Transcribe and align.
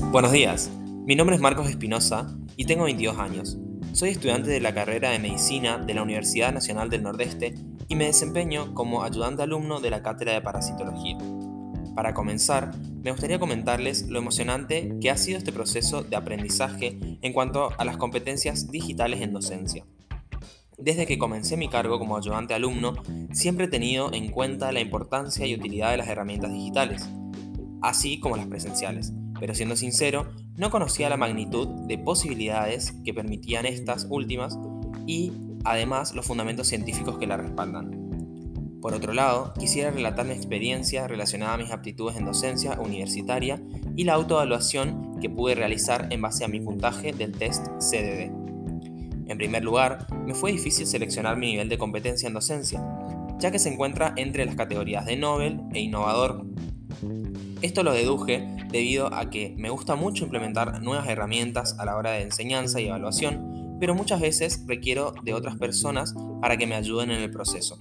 Buenos 0.00 0.32
días, 0.32 0.70
mi 1.04 1.16
nombre 1.16 1.36
es 1.36 1.42
Marcos 1.42 1.68
Espinosa 1.68 2.34
y 2.56 2.64
tengo 2.64 2.84
22 2.84 3.18
años. 3.18 3.58
Soy 3.92 4.10
estudiante 4.10 4.48
de 4.48 4.60
la 4.60 4.72
carrera 4.72 5.10
de 5.10 5.18
Medicina 5.18 5.76
de 5.76 5.92
la 5.92 6.02
Universidad 6.02 6.50
Nacional 6.50 6.88
del 6.88 7.02
Nordeste 7.02 7.56
y 7.88 7.94
me 7.94 8.06
desempeño 8.06 8.72
como 8.72 9.02
ayudante 9.02 9.42
alumno 9.42 9.80
de 9.80 9.90
la 9.90 10.02
Cátedra 10.02 10.32
de 10.32 10.40
Parasitología. 10.40 11.18
Para 11.94 12.14
comenzar, 12.14 12.74
me 13.02 13.10
gustaría 13.10 13.38
comentarles 13.38 14.08
lo 14.08 14.18
emocionante 14.18 14.96
que 14.98 15.10
ha 15.10 15.16
sido 15.18 15.36
este 15.36 15.52
proceso 15.52 16.02
de 16.02 16.16
aprendizaje 16.16 16.98
en 17.20 17.32
cuanto 17.34 17.70
a 17.76 17.84
las 17.84 17.98
competencias 17.98 18.70
digitales 18.70 19.20
en 19.20 19.32
docencia. 19.32 19.84
Desde 20.78 21.06
que 21.06 21.18
comencé 21.18 21.58
mi 21.58 21.68
cargo 21.68 21.98
como 21.98 22.16
ayudante 22.16 22.54
alumno, 22.54 22.94
siempre 23.32 23.66
he 23.66 23.68
tenido 23.68 24.10
en 24.14 24.30
cuenta 24.30 24.72
la 24.72 24.80
importancia 24.80 25.44
y 25.44 25.54
utilidad 25.54 25.90
de 25.90 25.98
las 25.98 26.08
herramientas 26.08 26.52
digitales, 26.52 27.06
así 27.82 28.20
como 28.20 28.36
las 28.36 28.46
presenciales 28.46 29.12
pero 29.40 29.54
siendo 29.54 29.76
sincero, 29.76 30.32
no 30.56 30.70
conocía 30.70 31.08
la 31.08 31.16
magnitud 31.16 31.68
de 31.86 31.98
posibilidades 31.98 32.92
que 33.04 33.14
permitían 33.14 33.66
estas 33.66 34.06
últimas 34.10 34.58
y 35.06 35.32
además 35.64 36.14
los 36.14 36.26
fundamentos 36.26 36.68
científicos 36.68 37.18
que 37.18 37.26
la 37.26 37.36
respaldan. 37.36 38.08
Por 38.80 38.94
otro 38.94 39.12
lado, 39.12 39.52
quisiera 39.58 39.90
relatar 39.90 40.24
mi 40.24 40.32
experiencia 40.32 41.08
relacionada 41.08 41.54
a 41.54 41.58
mis 41.58 41.72
aptitudes 41.72 42.16
en 42.16 42.24
docencia 42.24 42.78
universitaria 42.80 43.60
y 43.96 44.04
la 44.04 44.14
autoevaluación 44.14 45.18
que 45.20 45.28
pude 45.28 45.56
realizar 45.56 46.06
en 46.10 46.22
base 46.22 46.44
a 46.44 46.48
mi 46.48 46.60
puntaje 46.60 47.12
del 47.12 47.32
test 47.32 47.66
CDD. 47.80 48.30
En 49.26 49.36
primer 49.36 49.64
lugar, 49.64 50.06
me 50.24 50.34
fue 50.34 50.52
difícil 50.52 50.86
seleccionar 50.86 51.36
mi 51.36 51.50
nivel 51.50 51.68
de 51.68 51.76
competencia 51.76 52.28
en 52.28 52.34
docencia, 52.34 52.80
ya 53.38 53.50
que 53.50 53.58
se 53.58 53.68
encuentra 53.68 54.14
entre 54.16 54.46
las 54.46 54.54
categorías 54.54 55.04
de 55.06 55.16
Nobel 55.16 55.60
e 55.74 55.80
Innovador. 55.80 56.46
Esto 57.60 57.82
lo 57.82 57.92
deduje 57.92 58.46
debido 58.70 59.12
a 59.12 59.30
que 59.30 59.52
me 59.56 59.70
gusta 59.70 59.96
mucho 59.96 60.24
implementar 60.24 60.80
nuevas 60.80 61.08
herramientas 61.08 61.76
a 61.80 61.84
la 61.84 61.96
hora 61.96 62.12
de 62.12 62.22
enseñanza 62.22 62.80
y 62.80 62.86
evaluación, 62.86 63.76
pero 63.80 63.96
muchas 63.96 64.20
veces 64.20 64.64
requiero 64.66 65.12
de 65.24 65.34
otras 65.34 65.56
personas 65.56 66.14
para 66.40 66.56
que 66.56 66.68
me 66.68 66.76
ayuden 66.76 67.10
en 67.10 67.20
el 67.20 67.32
proceso. 67.32 67.76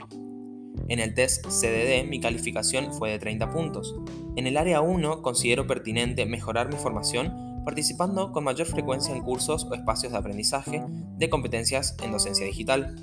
En 0.87 0.99
el 0.99 1.13
test 1.13 1.45
CDD 1.45 2.07
mi 2.07 2.19
calificación 2.19 2.91
fue 2.91 3.11
de 3.11 3.19
30 3.19 3.51
puntos. 3.51 3.95
En 4.35 4.47
el 4.47 4.57
área 4.57 4.81
1 4.81 5.21
considero 5.21 5.67
pertinente 5.67 6.25
mejorar 6.25 6.69
mi 6.69 6.75
formación 6.75 7.61
participando 7.63 8.31
con 8.31 8.45
mayor 8.45 8.65
frecuencia 8.65 9.13
en 9.13 9.21
cursos 9.21 9.65
o 9.65 9.75
espacios 9.75 10.11
de 10.11 10.17
aprendizaje 10.17 10.83
de 11.17 11.29
competencias 11.29 11.97
en 12.01 12.11
docencia 12.13 12.47
digital. 12.47 12.95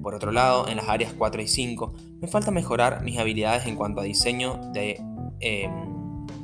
Por 0.00 0.14
otro 0.14 0.30
lado, 0.32 0.68
en 0.68 0.76
las 0.76 0.88
áreas 0.88 1.12
4 1.12 1.42
y 1.42 1.48
5 1.48 1.94
me 2.22 2.28
falta 2.28 2.50
mejorar 2.52 3.02
mis 3.02 3.18
habilidades 3.18 3.66
en 3.66 3.76
cuanto 3.76 4.00
a 4.00 4.04
diseño 4.04 4.60
de... 4.72 5.02
Em, 5.40 5.95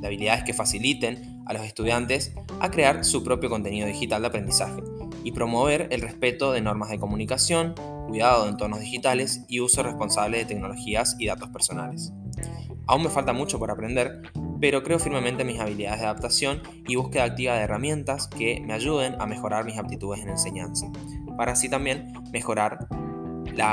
de 0.02 0.08
habilidades 0.08 0.44
que 0.44 0.52
faciliten 0.52 1.42
a 1.46 1.54
los 1.54 1.62
estudiantes 1.62 2.34
a 2.60 2.70
crear 2.70 3.04
su 3.04 3.24
propio 3.24 3.48
contenido 3.48 3.86
digital 3.86 4.20
de 4.20 4.28
aprendizaje 4.28 4.82
y 5.24 5.32
promover 5.32 5.88
el 5.90 6.00
respeto 6.02 6.52
de 6.52 6.60
normas 6.60 6.90
de 6.90 6.98
comunicación, 6.98 7.74
cuidado 8.08 8.44
de 8.44 8.50
entornos 8.50 8.80
digitales 8.80 9.44
y 9.48 9.60
uso 9.60 9.82
responsable 9.82 10.38
de 10.38 10.44
tecnologías 10.44 11.16
y 11.18 11.26
datos 11.26 11.48
personales. 11.50 12.12
Aún 12.88 13.04
me 13.04 13.10
falta 13.10 13.32
mucho 13.32 13.60
por 13.60 13.70
aprender, 13.70 14.22
pero 14.60 14.82
creo 14.82 14.98
firmemente 14.98 15.42
en 15.42 15.48
mis 15.48 15.60
habilidades 15.60 16.00
de 16.00 16.06
adaptación 16.06 16.62
y 16.88 16.96
búsqueda 16.96 17.24
activa 17.24 17.54
de 17.54 17.60
herramientas 17.60 18.26
que 18.26 18.60
me 18.60 18.72
ayuden 18.72 19.14
a 19.20 19.26
mejorar 19.26 19.64
mis 19.64 19.78
aptitudes 19.78 20.20
en 20.20 20.30
enseñanza, 20.30 20.90
para 21.36 21.52
así 21.52 21.68
también 21.68 22.12
mejorar 22.32 22.88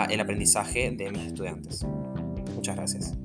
el 0.10 0.20
aprendizaje 0.20 0.92
de 0.92 1.10
mis 1.10 1.26
estudiantes. 1.26 1.86
Muchas 2.56 2.76
gracias. 2.76 3.18